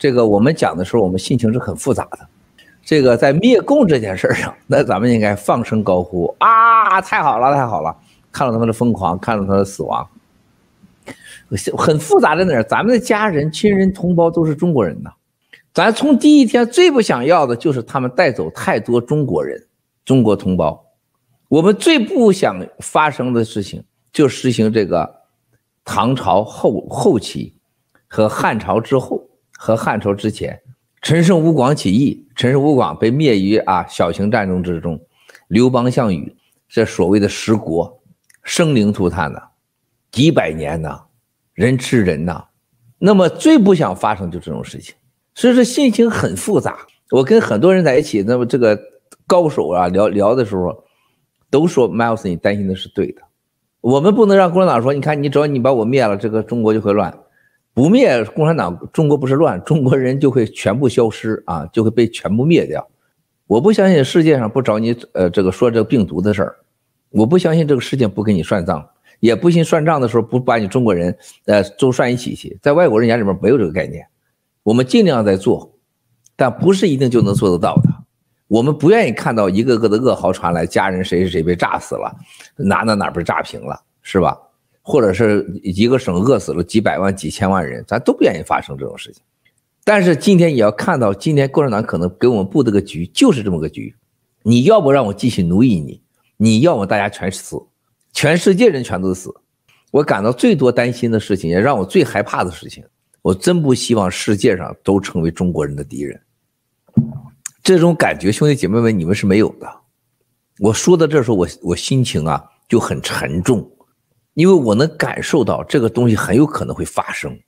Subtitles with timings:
[0.00, 2.18] 这个我们讲的时候，我们心情是很复杂的。
[2.82, 6.98] 这个在灭共这件事上， 那咱们应该放声高呼啊！
[7.02, 7.94] 太好了，太好了！
[8.32, 10.08] 看到他们的疯狂，看到他的死亡，
[11.76, 12.64] 很复杂在哪儿？
[12.64, 15.10] 咱们的家人、亲人、同胞都是中国人呐。
[15.74, 19.62] 咱从第一天最不想要的就是他们带走太多中国人、
[20.04, 20.82] 中国同胞。
[21.48, 25.22] 我们最不想发生的事情，就实行这个
[25.84, 27.54] 唐朝后后期
[28.08, 29.19] 和汉朝之后
[29.70, 30.60] 和汉朝之前，
[31.00, 35.00] 陈胜吴广起义，陈胜吴广被灭于啊小型战争之中，
[35.46, 36.34] 刘邦、项羽
[36.68, 38.02] 这所谓的十国
[38.42, 39.40] 生灵涂炭呐，
[40.10, 41.00] 几百年呐，
[41.54, 42.44] 人吃人呐，
[42.98, 44.92] 那么最不想发生就这种事情。
[45.36, 46.78] 所以说心情很复杂。
[47.10, 48.76] 我跟很多人在一起，那么这个
[49.26, 50.84] 高手啊聊聊的时候，
[51.48, 53.22] 都说 Miles，你担心的是对的。
[53.80, 57.16] 我们不能让共产党说，你看你只要你把我灭了，这个中国就会乱。
[57.72, 62.86] 不灭共产党，中国不是乱， 中国人就会全部消失啊，就会被全部灭掉。
[63.46, 66.56] 我不相信世界上不找你呃这个说这个病毒的事儿，
[67.10, 68.86] 我不相信这个世界不给你算账，
[69.18, 74.06] 也不信算账的时候不把你中国人呃都算一起去，在外国人眼里面没有这个概念。
[74.62, 75.72] 我们尽量在做，
[76.36, 77.88] 但不是一定就能做得到的。
[78.46, 82.14] 我们不愿意看到一个个的噩耗传来，家人谁谁谁被炸死了，
[82.56, 84.36] 哪哪哪被炸平了，是吧？
[84.90, 89.22] 或者是一个省饿死了几百万、几千万人，咱都不愿意发生这种事情。
[89.84, 93.94] 但是今天也要看到，今天共产党可能给我们布的个局就是这么个局。
[94.42, 96.02] 你要不让我继续奴役你，
[96.36, 97.56] 你要么大家全死，
[98.12, 99.32] 全世界人全都死。
[99.92, 102.82] 我感到最多担心的事情，也让我最害怕的事情。
[103.22, 106.20] 我真不希望世界上都成为中国人的敌人，
[107.62, 109.70] 这种感觉，兄弟姐妹们，你们是没有的。
[110.58, 113.70] 我说到这时候，我我心情啊就很沉重，
[114.40, 117.38] 因为我能感受到这个东西很有可能会发生。